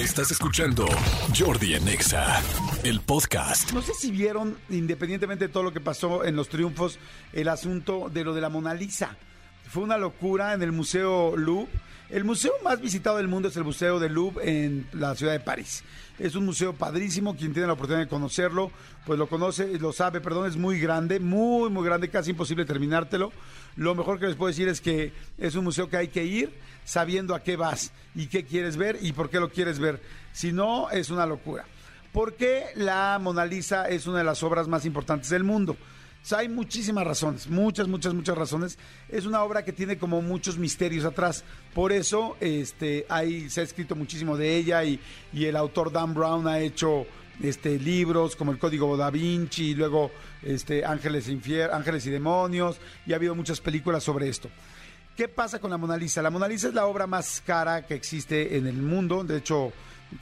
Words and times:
Estás 0.00 0.30
escuchando 0.30 0.86
Jordi 1.38 1.74
Anexa, 1.74 2.42
el 2.84 3.02
podcast. 3.02 3.70
No 3.72 3.82
sé 3.82 3.92
si 3.92 4.10
vieron, 4.10 4.56
independientemente 4.70 5.46
de 5.46 5.52
todo 5.52 5.62
lo 5.62 5.74
que 5.74 5.80
pasó 5.80 6.24
en 6.24 6.36
los 6.36 6.48
triunfos, 6.48 6.98
el 7.34 7.48
asunto 7.48 8.08
de 8.10 8.24
lo 8.24 8.32
de 8.32 8.40
la 8.40 8.48
Mona 8.48 8.72
Lisa. 8.72 9.18
Fue 9.68 9.82
una 9.82 9.98
locura 9.98 10.54
en 10.54 10.62
el 10.62 10.72
Museo 10.72 11.36
Louvre. 11.36 11.68
El 12.10 12.24
museo 12.24 12.52
más 12.64 12.80
visitado 12.80 13.18
del 13.18 13.28
mundo 13.28 13.48
es 13.48 13.56
el 13.56 13.62
Museo 13.62 14.00
del 14.00 14.14
Louvre 14.14 14.64
en 14.64 14.88
la 14.94 15.14
ciudad 15.14 15.32
de 15.32 15.38
París. 15.38 15.84
Es 16.18 16.34
un 16.34 16.44
museo 16.44 16.72
padrísimo, 16.72 17.36
quien 17.36 17.52
tiene 17.52 17.68
la 17.68 17.74
oportunidad 17.74 18.04
de 18.04 18.08
conocerlo, 18.08 18.72
pues 19.06 19.16
lo 19.16 19.28
conoce, 19.28 19.78
lo 19.78 19.92
sabe, 19.92 20.20
perdón, 20.20 20.48
es 20.48 20.56
muy 20.56 20.80
grande, 20.80 21.20
muy, 21.20 21.70
muy 21.70 21.84
grande, 21.84 22.10
casi 22.10 22.32
imposible 22.32 22.64
terminártelo. 22.64 23.30
Lo 23.76 23.94
mejor 23.94 24.18
que 24.18 24.26
les 24.26 24.34
puedo 24.34 24.48
decir 24.48 24.66
es 24.66 24.80
que 24.80 25.12
es 25.38 25.54
un 25.54 25.62
museo 25.62 25.88
que 25.88 25.98
hay 25.98 26.08
que 26.08 26.24
ir 26.24 26.52
sabiendo 26.84 27.32
a 27.32 27.44
qué 27.44 27.54
vas 27.54 27.92
y 28.16 28.26
qué 28.26 28.44
quieres 28.44 28.76
ver 28.76 28.98
y 29.00 29.12
por 29.12 29.30
qué 29.30 29.38
lo 29.38 29.50
quieres 29.50 29.78
ver. 29.78 30.02
Si 30.32 30.50
no, 30.50 30.90
es 30.90 31.10
una 31.10 31.26
locura. 31.26 31.64
¿Por 32.12 32.34
qué 32.34 32.64
la 32.74 33.20
Mona 33.22 33.46
Lisa 33.46 33.88
es 33.88 34.08
una 34.08 34.18
de 34.18 34.24
las 34.24 34.42
obras 34.42 34.66
más 34.66 34.84
importantes 34.84 35.30
del 35.30 35.44
mundo? 35.44 35.76
O 36.22 36.26
sea, 36.26 36.38
hay 36.38 36.48
muchísimas 36.48 37.06
razones, 37.06 37.48
muchas, 37.48 37.88
muchas, 37.88 38.12
muchas 38.12 38.36
razones. 38.36 38.78
Es 39.08 39.24
una 39.24 39.42
obra 39.42 39.64
que 39.64 39.72
tiene 39.72 39.96
como 39.96 40.20
muchos 40.20 40.58
misterios 40.58 41.04
atrás. 41.04 41.44
Por 41.74 41.92
eso 41.92 42.36
este, 42.40 43.06
hay, 43.08 43.48
se 43.48 43.62
ha 43.62 43.64
escrito 43.64 43.96
muchísimo 43.96 44.36
de 44.36 44.56
ella 44.56 44.84
y, 44.84 45.00
y 45.32 45.46
el 45.46 45.56
autor 45.56 45.90
Dan 45.90 46.12
Brown 46.12 46.46
ha 46.46 46.58
hecho 46.58 47.06
este, 47.42 47.78
libros 47.78 48.36
como 48.36 48.52
el 48.52 48.58
Código 48.58 48.96
da 48.96 49.10
Vinci 49.10 49.70
y 49.70 49.74
luego 49.74 50.10
este, 50.42 50.84
Ángeles, 50.84 51.28
Infier 51.28 51.70
Ángeles 51.72 52.04
y 52.06 52.10
Demonios 52.10 52.78
y 53.06 53.12
ha 53.12 53.16
habido 53.16 53.34
muchas 53.34 53.60
películas 53.60 54.04
sobre 54.04 54.28
esto. 54.28 54.50
¿Qué 55.16 55.28
pasa 55.28 55.58
con 55.58 55.70
la 55.70 55.78
Mona 55.78 55.96
Lisa? 55.96 56.22
La 56.22 56.30
Mona 56.30 56.48
Lisa 56.48 56.68
es 56.68 56.74
la 56.74 56.86
obra 56.86 57.06
más 57.06 57.42
cara 57.44 57.86
que 57.86 57.94
existe 57.94 58.56
en 58.56 58.66
el 58.66 58.76
mundo. 58.76 59.24
De 59.24 59.38
hecho, 59.38 59.72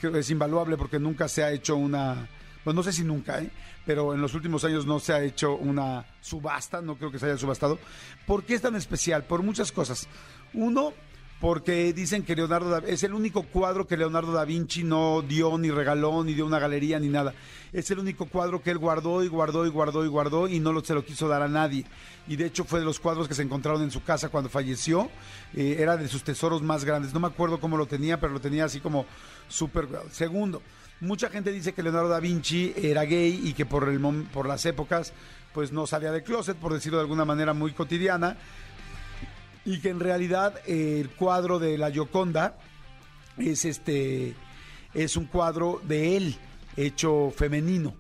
es 0.03 0.31
invaluable 0.31 0.77
porque 0.77 0.99
nunca 0.99 1.29
se 1.29 1.43
ha 1.43 1.53
hecho 1.53 1.77
una... 1.77 2.29
Pues 2.69 2.77
no 2.77 2.83
sé 2.83 2.93
si 2.93 3.03
nunca, 3.03 3.41
¿eh? 3.41 3.49
pero 3.87 4.13
en 4.13 4.21
los 4.21 4.35
últimos 4.35 4.63
años 4.63 4.85
no 4.85 5.01
se 5.01 5.15
ha 5.15 5.23
hecho 5.23 5.57
una 5.57 6.05
subasta, 6.21 6.83
no 6.83 6.97
creo 6.97 7.11
que 7.11 7.19
se 7.19 7.25
haya 7.25 7.39
subastado. 7.39 7.79
¿Por 8.27 8.45
qué 8.45 8.53
es 8.53 8.61
tan 8.61 8.77
especial? 8.77 9.25
Por 9.25 9.43
muchas 9.43 9.73
cosas. 9.73 10.07
Uno, 10.53 10.93
porque 11.41 11.95
dicen 11.95 12.25
que 12.25 12.37
Leonardo 12.37 12.69
da, 12.69 12.83
es 12.87 13.03
el 13.05 13.15
único 13.15 13.45
cuadro 13.45 13.87
que 13.87 13.97
Leonardo 13.97 14.33
da 14.33 14.45
Vinci 14.45 14.85
no 14.85 15.23
dio 15.23 15.57
ni 15.57 15.71
regaló 15.71 16.23
ni 16.23 16.35
dio 16.35 16.45
una 16.45 16.59
galería 16.59 17.01
ni 17.01 17.09
nada. 17.09 17.33
Es 17.73 17.91
el 17.91 18.01
único 18.01 18.27
cuadro 18.27 18.63
que 18.63 18.71
él 18.71 18.77
guardó 18.77 19.25
y 19.25 19.29
guardó 19.29 19.65
y 19.65 19.71
guardó 19.71 20.05
y 20.05 20.09
guardó 20.09 20.47
y 20.47 20.61
no 20.61 20.79
se 20.85 20.93
lo 20.93 21.07
quiso 21.07 21.27
dar 21.27 21.41
a 21.41 21.49
nadie. 21.49 21.87
Y 22.27 22.37
de 22.37 22.45
hecho 22.45 22.65
fue 22.65 22.81
de 22.81 22.85
los 22.85 23.01
cuadros 23.01 23.29
que 23.29 23.35
se 23.35 23.41
encontraron 23.41 23.81
en 23.81 23.91
su 23.91 24.03
casa 24.03 24.29
cuando 24.29 24.51
falleció. 24.51 25.09
Eh, 25.55 25.77
era 25.79 25.97
de 25.97 26.07
sus 26.07 26.23
tesoros 26.23 26.61
más 26.61 26.85
grandes. 26.85 27.15
No 27.15 27.21
me 27.21 27.29
acuerdo 27.29 27.61
cómo 27.61 27.79
lo 27.79 27.87
tenía, 27.87 28.21
pero 28.21 28.35
lo 28.35 28.41
tenía 28.43 28.67
así 28.67 28.79
como 28.79 29.07
súper... 29.49 29.89
Segundo, 30.11 30.61
mucha 31.01 31.31
gente 31.31 31.53
dice 31.53 31.73
que 31.73 31.83
Leonardo 31.83 32.09
da 32.09 32.21
Vinci 32.21 32.73
era 32.77 33.05
gay 33.05 33.41
y 33.45 33.53
que 33.53 33.67
por, 33.67 33.89
el, 33.89 34.01
por 34.33 34.47
las 34.47 34.65
épocas 34.67 35.13
pues 35.53 35.73
no 35.73 35.87
salía 35.87 36.13
de 36.13 36.23
closet, 36.23 36.57
por 36.57 36.73
decirlo 36.73 36.99
de 36.99 37.03
alguna 37.03 37.25
manera 37.25 37.53
muy 37.53 37.73
cotidiana 37.73 38.37
y 39.65 39.81
que 39.81 39.91
en 39.91 40.01
realidad 40.01 40.61
eh, 40.67 40.99
el 41.01 41.11
cuadro 41.11 41.59
de 41.59 41.77
la 41.77 41.91
Gioconda 41.91 42.57
es 43.37 43.65
este 43.65 44.35
es 44.95 45.17
un 45.17 45.27
cuadro 45.27 45.81
de 45.85 46.17
él 46.17 46.37
hecho 46.77 47.33
femenino. 47.37 47.95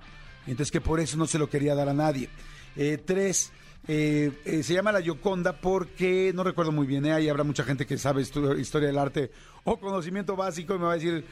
Entonces 0.46 0.70
que 0.70 0.80
por 0.80 1.00
eso 1.00 1.16
no 1.16 1.26
se 1.26 1.38
lo 1.38 1.50
quería 1.50 1.74
dar 1.74 1.88
a 1.88 1.94
nadie. 1.94 2.30
Eh, 2.74 2.98
tres 3.04 3.52
eh, 3.86 4.60
se 4.62 4.74
llama 4.74 4.92
la 4.92 5.00
Gioconda 5.00 5.60
porque 5.60 6.32
no 6.34 6.44
recuerdo 6.44 6.72
muy 6.72 6.86
bien 6.86 7.06
ahí 7.06 7.28
habrá 7.28 7.44
mucha 7.44 7.64
gente 7.64 7.86
que 7.86 7.96
sabe 7.96 8.22
historia 8.22 8.88
del 8.88 8.98
arte 8.98 9.30
o 9.64 9.78
conocimiento 9.78 10.36
básico 10.36 10.74
y 10.74 10.78
me 10.78 10.84
va 10.84 10.92
a 10.92 10.96
decir 10.96 11.24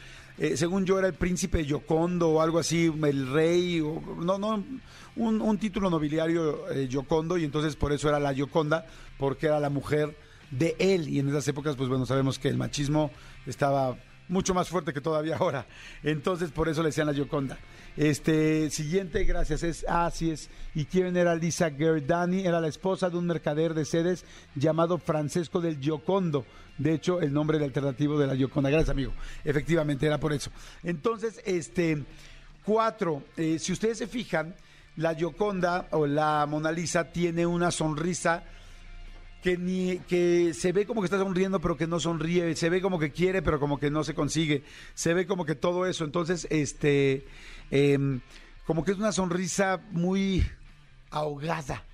según 0.55 0.85
yo 0.87 0.99
era 0.99 1.09
el 1.09 1.15
príncipe 1.15 1.65
Giocondo 1.65 2.31
o 2.31 2.41
algo 2.41 2.59
así 2.59 2.93
el 3.03 3.33
rey 3.33 3.81
o, 3.81 4.01
no 4.23 4.39
no 4.39 4.65
un, 5.17 5.41
un 5.41 5.59
título 5.59 5.91
nobiliario 5.91 6.65
Giocondo 6.89 7.37
y 7.37 7.45
entonces 7.45 7.77
por 7.77 7.93
eso 7.93 8.09
era 8.09 8.21
la 8.21 8.33
Gioconda 8.33 8.87
porque 9.19 9.47
era 9.47 9.61
la 9.61 9.71
mujer 9.71 10.17
de 10.51 10.77
él. 10.79 11.09
Y 11.09 11.19
en 11.19 11.29
esas 11.29 11.47
épocas, 11.49 11.77
pues 11.77 11.89
bueno, 11.89 12.07
sabemos 12.07 12.39
que 12.39 12.49
el 12.49 12.57
machismo 12.57 13.11
estaba 13.47 13.97
mucho 14.29 14.55
más 14.55 14.69
fuerte 14.69 14.93
que 14.93 15.01
todavía 15.01 15.37
ahora. 15.41 15.67
Entonces, 16.03 16.51
por 16.51 16.69
eso 16.69 16.83
le 16.83 16.89
decían 16.89 17.07
la 17.07 17.15
Gioconda. 17.15 17.59
Este, 17.97 18.69
siguiente, 18.71 19.25
gracias, 19.25 19.63
es, 19.63 19.87
así 19.89 20.31
es. 20.31 20.51
¿Y 20.75 20.85
quién 20.85 21.17
era 21.17 21.35
Lisa 21.35 21.71
Gerdani? 21.71 22.47
Era 22.47 22.61
la 22.61 22.69
esposa 22.69 23.09
de 23.09 23.17
un 23.17 23.27
mercader 23.27 23.75
de 23.75 23.85
sedes 23.85 24.25
llamado 24.55 24.99
Francesco 24.99 25.61
del 25.61 25.79
Giocondo. 25.79 26.45
De 26.77 26.93
hecho, 26.93 27.23
el 27.23 27.33
nombre 27.33 27.59
del 27.59 27.69
alternativo 27.69 28.19
de 28.19 28.27
la 28.27 28.37
Gioconda. 28.37 28.69
Gracias, 28.69 28.91
amigo. 28.91 29.13
Efectivamente, 29.45 30.07
era 30.07 30.19
por 30.19 30.33
eso. 30.33 30.51
Entonces, 30.83 31.41
este, 31.47 32.05
cuatro, 32.65 33.23
eh, 33.37 33.59
si 33.59 33.73
ustedes 33.73 33.97
se 33.97 34.07
fijan, 34.07 34.55
la 34.97 35.15
Gioconda 35.15 35.89
o 35.93 36.07
la 36.07 36.45
Mona 36.47 36.73
Lisa 36.73 37.05
tiene 37.13 37.47
una 37.47 37.71
sonrisa 37.71 38.45
que 39.47 39.57
ni 39.57 39.99
que 40.09 40.55
se 40.55 40.73
ve 40.73 40.87
como 40.87 41.01
que 41.01 41.05
está 41.05 41.19
sonriendo 41.19 41.61
pero 41.61 41.77
que 41.77 41.87
no 41.87 42.01
sonríe, 42.01 42.57
se 42.57 42.69
ve 42.69 42.83
como 42.83 42.99
que 42.99 43.13
quiere 43.13 43.43
pero 43.43 43.61
como 43.61 43.79
que 43.79 43.93
no 43.93 44.03
se 44.03 44.13
consigue, 44.13 44.65
se 44.95 45.15
ve 45.15 45.25
como 45.25 45.45
que 45.45 45.55
todo 45.55 45.87
eso, 45.87 46.05
entonces 46.05 46.49
este 46.51 47.25
em, 47.71 48.23
como 48.67 48.83
que 48.83 48.91
es 48.91 48.99
una 48.99 49.13
sonrisa 49.13 49.81
muy 49.93 50.45
ahogada, 51.13 51.85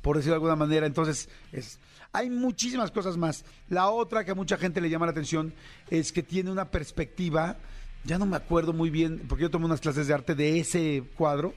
por 0.00 0.16
decirlo 0.16 0.32
de 0.32 0.36
alguna 0.36 0.56
manera, 0.56 0.86
entonces 0.86 1.28
es 1.52 1.78
hay 2.14 2.30
muchísimas 2.30 2.90
cosas 2.90 3.18
más. 3.18 3.44
La 3.68 3.88
otra 3.90 4.24
que 4.24 4.30
a 4.30 4.34
mucha 4.34 4.56
gente 4.56 4.80
le 4.80 4.88
llama 4.88 5.04
la 5.04 5.12
atención 5.12 5.52
es 5.90 6.12
que 6.12 6.22
tiene 6.22 6.50
una 6.50 6.70
perspectiva, 6.70 7.58
ya 8.04 8.16
no 8.16 8.24
me 8.24 8.36
acuerdo 8.36 8.72
muy 8.72 8.88
bien, 8.88 9.22
porque 9.28 9.42
yo 9.42 9.50
tomé 9.50 9.66
unas 9.66 9.80
clases 9.80 10.06
de 10.06 10.14
arte 10.14 10.34
de 10.34 10.60
ese 10.60 11.04
cuadro, 11.14 11.54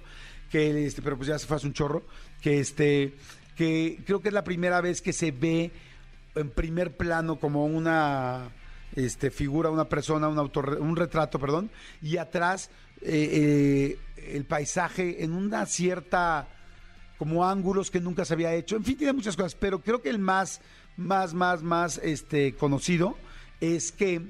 que 0.51 0.85
este, 0.85 1.01
pero 1.01 1.15
pues 1.15 1.29
ya 1.29 1.39
se 1.39 1.47
fue 1.47 1.55
hace 1.55 1.67
un 1.67 1.73
chorro, 1.73 2.03
que 2.41 2.59
este 2.59 3.15
que 3.55 3.99
creo 4.05 4.21
que 4.21 4.29
es 4.29 4.33
la 4.33 4.43
primera 4.43 4.81
vez 4.81 5.01
que 5.01 5.13
se 5.13 5.31
ve 5.31 5.71
en 6.35 6.49
primer 6.49 6.95
plano 6.95 7.39
como 7.39 7.65
una 7.65 8.49
este, 8.95 9.31
figura, 9.31 9.69
una 9.69 9.87
persona, 9.87 10.27
un, 10.27 10.37
autor, 10.37 10.77
un 10.79 10.95
retrato, 10.95 11.39
perdón, 11.39 11.69
y 12.01 12.17
atrás 12.17 12.69
eh, 13.01 13.97
eh, 14.17 14.33
el 14.33 14.45
paisaje 14.45 15.23
en 15.23 15.33
una 15.33 15.65
cierta 15.65 16.47
como 17.17 17.47
ángulos 17.47 17.91
que 17.91 18.01
nunca 18.01 18.25
se 18.25 18.33
había 18.33 18.53
hecho. 18.53 18.75
En 18.75 18.83
fin, 18.83 18.97
tiene 18.97 19.13
muchas 19.13 19.35
cosas, 19.35 19.55
pero 19.55 19.81
creo 19.81 20.01
que 20.01 20.09
el 20.09 20.19
más, 20.19 20.61
más, 20.97 21.33
más, 21.33 21.63
más 21.63 21.97
este, 21.99 22.55
conocido 22.55 23.17
es 23.61 23.91
que 23.93 24.21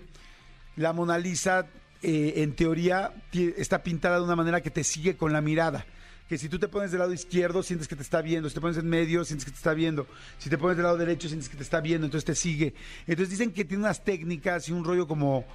la 0.76 0.94
Mona 0.94 1.18
Lisa, 1.18 1.68
eh, 2.04 2.34
en 2.38 2.56
teoría, 2.56 3.14
está 3.58 3.82
pintada 3.82 4.18
de 4.18 4.24
una 4.24 4.36
manera 4.36 4.62
que 4.62 4.70
te 4.70 4.84
sigue 4.84 5.18
con 5.18 5.34
la 5.34 5.42
mirada 5.42 5.86
que 6.28 6.38
si 6.38 6.50
tú 6.50 6.58
te 6.58 6.68
pones 6.68 6.92
del 6.92 7.00
lado 7.00 7.14
izquierdo, 7.14 7.62
sientes 7.62 7.88
que 7.88 7.96
te 7.96 8.02
está 8.02 8.22
viendo. 8.22 8.50
Si 8.50 8.56
te 8.56 8.62
pones 8.62 8.78
en 8.78 8.90
medio, 8.90 9.24
sientes 9.24 9.46
que 9.46 9.52
te 9.52 9.58
está 9.58 9.74
viendo. 9.74 10.08
Si 10.40 10.50
te 10.50 10.58
pones 10.58 10.76
del 10.76 10.86
lado 10.86 10.98
derecho, 10.98 11.28
sientes 11.28 11.50
que 11.50 11.58
te 11.58 11.64
está 11.64 11.82
viendo. 11.82 12.06
Entonces 12.06 12.26
te 12.26 12.36
sigue. 12.36 12.74
Entonces 13.06 13.30
dicen 13.30 13.52
que 13.52 13.64
tiene 13.64 13.84
unas 13.84 14.04
técnicas 14.04 14.68
y 14.68 14.72
un 14.72 14.84
rollo 14.84 15.08
como, 15.08 15.46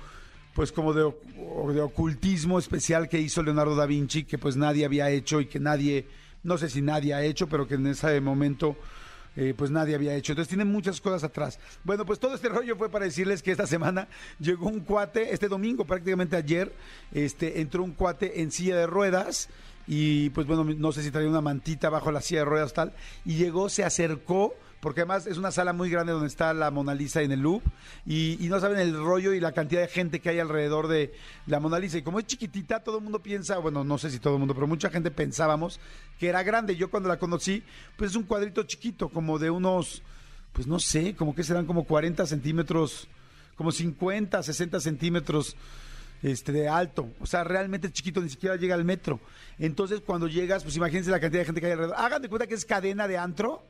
pues 0.54 0.70
como 0.70 0.92
de, 0.92 1.02
de 1.74 1.80
ocultismo 1.80 2.58
especial 2.58 3.08
que 3.08 3.18
hizo 3.18 3.42
Leonardo 3.42 3.74
da 3.74 3.86
Vinci, 3.86 4.24
que 4.24 4.38
pues 4.38 4.56
nadie 4.56 4.84
había 4.84 5.10
hecho 5.10 5.40
y 5.40 5.46
que 5.46 5.58
nadie, 5.58 6.06
no 6.44 6.56
sé 6.56 6.70
si 6.70 6.82
nadie 6.82 7.14
ha 7.14 7.24
hecho, 7.24 7.48
pero 7.48 7.66
que 7.66 7.74
en 7.74 7.88
ese 7.88 8.20
momento... 8.20 8.76
Eh, 9.36 9.54
pues 9.56 9.70
nadie 9.70 9.94
había 9.94 10.12
hecho. 10.16 10.32
Entonces 10.32 10.48
tiene 10.48 10.64
muchas 10.64 11.00
cosas 11.00 11.22
atrás. 11.22 11.60
Bueno, 11.84 12.04
pues 12.04 12.18
todo 12.18 12.34
este 12.34 12.48
rollo 12.48 12.74
fue 12.74 12.90
para 12.90 13.04
decirles 13.04 13.42
que 13.44 13.52
esta 13.52 13.64
semana 13.64 14.08
llegó 14.40 14.66
un 14.66 14.80
cuate, 14.80 15.32
este 15.32 15.46
domingo 15.46 15.84
prácticamente 15.84 16.34
ayer, 16.34 16.74
este, 17.12 17.60
entró 17.60 17.84
un 17.84 17.92
cuate 17.92 18.42
en 18.42 18.50
silla 18.50 18.76
de 18.76 18.88
ruedas 18.88 19.48
y 19.86 20.30
pues 20.30 20.46
bueno, 20.46 20.64
no 20.64 20.92
sé 20.92 21.02
si 21.02 21.10
traía 21.10 21.28
una 21.28 21.40
mantita 21.40 21.90
bajo 21.90 22.12
la 22.12 22.20
silla 22.20 22.40
de 22.40 22.46
ruedas 22.46 22.72
tal, 22.72 22.92
y 23.24 23.36
llegó, 23.36 23.68
se 23.68 23.84
acercó, 23.84 24.54
porque 24.80 25.00
además 25.00 25.26
es 25.26 25.36
una 25.36 25.50
sala 25.50 25.72
muy 25.72 25.90
grande 25.90 26.12
donde 26.12 26.28
está 26.28 26.54
la 26.54 26.70
Mona 26.70 26.94
Lisa 26.94 27.22
en 27.22 27.32
el 27.32 27.40
Louvre, 27.40 27.64
y, 28.06 28.36
no 28.48 28.60
saben 28.60 28.78
el 28.78 28.96
rollo 28.96 29.32
y 29.32 29.40
la 29.40 29.52
cantidad 29.52 29.80
de 29.80 29.88
gente 29.88 30.20
que 30.20 30.30
hay 30.30 30.38
alrededor 30.38 30.88
de 30.88 31.12
la 31.46 31.60
Mona 31.60 31.78
Lisa, 31.78 31.98
y 31.98 32.02
como 32.02 32.18
es 32.18 32.26
chiquitita, 32.26 32.80
todo 32.80 32.98
el 32.98 33.04
mundo 33.04 33.20
piensa, 33.20 33.58
bueno, 33.58 33.84
no 33.84 33.98
sé 33.98 34.10
si 34.10 34.18
todo 34.18 34.34
el 34.34 34.38
mundo, 34.38 34.54
pero 34.54 34.66
mucha 34.66 34.90
gente 34.90 35.10
pensábamos 35.10 35.80
que 36.18 36.28
era 36.28 36.42
grande, 36.42 36.76
yo 36.76 36.90
cuando 36.90 37.08
la 37.08 37.18
conocí, 37.18 37.62
pues 37.96 38.10
es 38.10 38.16
un 38.16 38.24
cuadrito 38.24 38.62
chiquito, 38.64 39.08
como 39.08 39.38
de 39.38 39.50
unos, 39.50 40.02
pues 40.52 40.66
no 40.66 40.78
sé, 40.78 41.14
como 41.14 41.34
que 41.34 41.44
serán 41.44 41.66
como 41.66 41.84
40 41.84 42.26
centímetros, 42.26 43.08
como 43.56 43.72
50, 43.72 44.42
60 44.42 44.80
centímetros 44.80 45.56
este, 46.22 46.52
de 46.52 46.68
alto, 46.68 47.08
o 47.20 47.26
sea, 47.26 47.44
realmente 47.44 47.90
chiquito, 47.90 48.20
ni 48.20 48.28
siquiera 48.28 48.56
llega 48.56 48.74
al 48.74 48.84
metro. 48.84 49.20
Entonces, 49.58 50.00
cuando 50.00 50.28
llegas, 50.28 50.62
pues 50.62 50.76
imagínense 50.76 51.10
la 51.10 51.20
cantidad 51.20 51.40
de 51.40 51.46
gente 51.46 51.60
que 51.60 51.66
hay 51.66 51.72
alrededor. 51.72 51.96
Hagan 51.98 52.22
de 52.22 52.28
cuenta 52.28 52.46
que 52.46 52.54
es 52.54 52.64
cadena 52.64 53.08
de 53.08 53.18
antro 53.18 53.62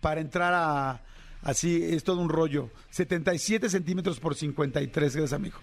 para 0.00 0.20
entrar 0.20 0.52
a, 0.54 1.02
así, 1.42 1.82
es 1.82 2.04
todo 2.04 2.20
un 2.20 2.28
rollo. 2.28 2.70
77 2.90 3.68
centímetros 3.68 4.20
por 4.20 4.34
53, 4.34 5.16
gracias, 5.16 5.32
amigo. 5.32 5.58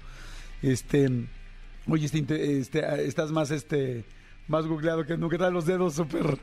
Este, 0.61 1.27
oye, 1.87 2.05
este, 2.05 2.59
este, 2.59 3.05
estás 3.05 3.31
más, 3.31 3.51
este, 3.51 4.05
más 4.47 4.65
googleado 4.65 5.05
que 5.05 5.17
nunca, 5.17 5.37
trae 5.37 5.51
los 5.51 5.65
dedos 5.65 5.95
súper 5.95 6.39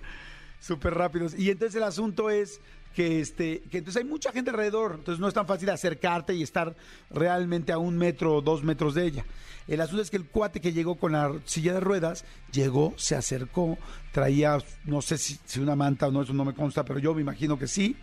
súper 0.62 0.94
rápidos. 0.94 1.35
Y 1.38 1.50
entonces 1.50 1.76
el 1.76 1.82
asunto 1.82 2.31
es 2.31 2.61
que 2.94 3.20
este 3.20 3.62
que 3.70 3.79
entonces 3.79 4.03
hay 4.03 4.09
mucha 4.09 4.32
gente 4.32 4.50
alrededor, 4.50 4.97
entonces 4.99 5.19
no 5.19 5.26
es 5.26 5.35
tan 5.35 5.47
fácil 5.47 5.70
acercarte 5.70 6.35
y 6.35 6.43
estar 6.43 6.75
realmente 7.11 7.73
a 7.73 7.79
un 7.79 7.97
metro 7.99 8.37
o 8.37 8.43
dos 8.43 8.62
metros 8.62 8.94
de 8.94 9.06
ella. 9.06 9.25
El 9.67 9.81
asunto 9.81 10.03
es 10.03 10.11
que 10.11 10.17
el 10.17 10.26
cuate 10.26 10.61
que 10.61 10.73
llegó 10.73 10.97
con 10.97 11.12
la 11.12 11.32
silla 11.44 11.73
de 11.73 11.81
ruedas, 11.81 12.25
llegó, 12.53 12.94
se 12.97 13.14
acercó, 13.14 13.79
traía, 14.12 14.59
no 14.85 15.03
sé 15.03 15.19
si, 15.19 15.38
si 15.44 15.61
una 15.61 15.76
manta 15.76 16.09
o 16.09 16.11
no, 16.11 16.23
eso 16.23 16.32
no 16.32 16.44
me 16.44 16.55
consta, 16.55 16.85
pero 16.85 16.99
yo 16.99 17.15
me 17.15 17.20
imagino 17.20 17.58
que 17.58 17.69
sí. 17.69 17.97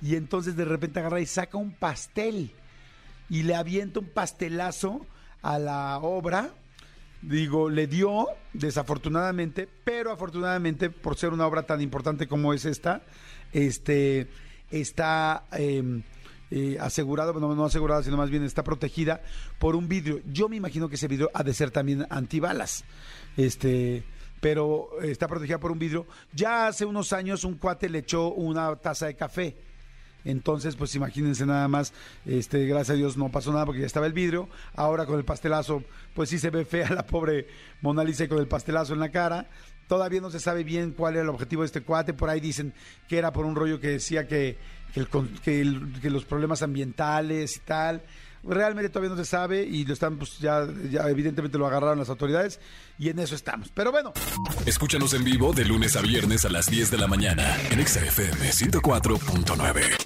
Y 0.00 0.16
entonces 0.16 0.54
de 0.56 0.64
repente 0.64 1.00
agarra 1.00 1.20
y 1.20 1.26
saca 1.26 1.58
un 1.58 1.72
pastel 1.72 2.52
y 3.28 3.42
le 3.42 3.54
avienta 3.54 4.00
un 4.00 4.08
pastelazo 4.08 5.06
a 5.42 5.58
la 5.58 5.98
obra. 5.98 6.50
Digo, 7.22 7.68
le 7.68 7.86
dio, 7.86 8.28
desafortunadamente, 8.52 9.68
pero 9.84 10.12
afortunadamente, 10.12 10.88
por 10.88 11.16
ser 11.16 11.32
una 11.32 11.46
obra 11.46 11.64
tan 11.64 11.80
importante 11.80 12.28
como 12.28 12.54
es 12.54 12.64
esta, 12.64 13.02
este, 13.52 14.28
está 14.70 15.44
eh, 15.52 16.02
eh, 16.50 16.78
asegurado, 16.80 17.32
bueno, 17.32 17.54
no 17.54 17.64
asegurada, 17.64 18.02
sino 18.02 18.16
más 18.16 18.30
bien 18.30 18.44
está 18.44 18.62
protegida 18.62 19.20
por 19.58 19.74
un 19.74 19.88
vidrio. 19.88 20.20
Yo 20.26 20.48
me 20.48 20.56
imagino 20.56 20.88
que 20.88 20.94
ese 20.94 21.08
vidrio 21.08 21.30
ha 21.34 21.42
de 21.42 21.54
ser 21.54 21.70
también 21.70 22.06
antibalas. 22.08 22.84
Este, 23.36 24.04
pero 24.40 24.88
está 25.02 25.26
protegida 25.26 25.58
por 25.58 25.72
un 25.72 25.78
vidrio. 25.78 26.06
Ya 26.32 26.68
hace 26.68 26.84
unos 26.84 27.12
años 27.12 27.44
un 27.44 27.54
cuate 27.54 27.88
le 27.88 27.98
echó 27.98 28.28
una 28.28 28.76
taza 28.76 29.06
de 29.06 29.16
café. 29.16 29.56
Entonces, 30.28 30.76
pues 30.76 30.94
imagínense 30.94 31.46
nada 31.46 31.68
más, 31.68 31.94
este, 32.26 32.66
gracias 32.66 32.90
a 32.90 32.98
Dios 32.98 33.16
no 33.16 33.30
pasó 33.30 33.50
nada 33.50 33.64
porque 33.64 33.80
ya 33.80 33.86
estaba 33.86 34.06
el 34.06 34.12
vidrio. 34.12 34.46
Ahora 34.74 35.06
con 35.06 35.18
el 35.18 35.24
pastelazo, 35.24 35.82
pues 36.14 36.28
sí 36.28 36.38
se 36.38 36.50
ve 36.50 36.66
fea 36.66 36.90
la 36.90 37.06
pobre 37.06 37.46
Mona 37.80 38.04
Lisa 38.04 38.28
con 38.28 38.38
el 38.38 38.46
pastelazo 38.46 38.92
en 38.92 39.00
la 39.00 39.10
cara. 39.10 39.48
Todavía 39.88 40.20
no 40.20 40.30
se 40.30 40.38
sabe 40.38 40.64
bien 40.64 40.92
cuál 40.92 41.14
era 41.14 41.22
el 41.22 41.30
objetivo 41.30 41.62
de 41.62 41.66
este 41.66 41.80
cuate. 41.80 42.12
Por 42.12 42.28
ahí 42.28 42.40
dicen 42.40 42.74
que 43.08 43.16
era 43.16 43.32
por 43.32 43.46
un 43.46 43.56
rollo 43.56 43.80
que 43.80 43.88
decía 43.88 44.28
que, 44.28 44.58
que, 44.92 45.64
los 46.10 46.26
problemas 46.26 46.60
ambientales 46.60 47.56
y 47.56 47.60
tal. 47.60 48.02
Realmente 48.44 48.90
todavía 48.90 49.08
no 49.08 49.16
se 49.16 49.24
sabe 49.24 49.62
y 49.64 49.86
lo 49.86 49.94
están, 49.94 50.18
pues 50.18 50.38
ya, 50.40 50.68
ya 50.90 51.08
evidentemente 51.08 51.56
lo 51.56 51.66
agarraron 51.66 51.98
las 51.98 52.10
autoridades 52.10 52.60
y 52.98 53.08
en 53.08 53.18
eso 53.18 53.34
estamos. 53.34 53.70
Pero 53.74 53.92
bueno. 53.92 54.12
Escúchanos 54.66 55.14
en 55.14 55.24
vivo 55.24 55.54
de 55.54 55.64
lunes 55.64 55.96
a 55.96 56.02
viernes 56.02 56.44
a 56.44 56.50
las 56.50 56.66
10 56.66 56.90
de 56.90 56.98
la 56.98 57.06
mañana 57.06 57.56
en 57.70 57.84
XFM 57.86 58.50
104.9. 58.50 59.97